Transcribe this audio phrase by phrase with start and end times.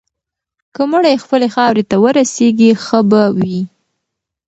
[0.75, 3.59] که مړی یې خپلې خاورې ته ورسیږي، ښه به وي.